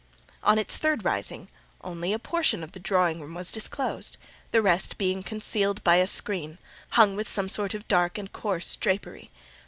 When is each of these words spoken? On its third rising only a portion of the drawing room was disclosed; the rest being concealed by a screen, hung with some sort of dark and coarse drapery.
On 0.41 0.57
its 0.57 0.79
third 0.79 1.05
rising 1.05 1.47
only 1.83 2.11
a 2.11 2.17
portion 2.17 2.63
of 2.63 2.71
the 2.71 2.79
drawing 2.79 3.21
room 3.21 3.35
was 3.35 3.51
disclosed; 3.51 4.17
the 4.49 4.59
rest 4.59 4.97
being 4.97 5.21
concealed 5.21 5.83
by 5.83 5.97
a 5.97 6.07
screen, 6.07 6.57
hung 6.97 7.15
with 7.15 7.29
some 7.29 7.47
sort 7.47 7.75
of 7.75 7.87
dark 7.87 8.17
and 8.17 8.33
coarse 8.33 8.75
drapery. 8.75 9.29